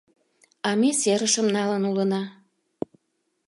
[0.67, 2.21] —А ме серышым налын улына...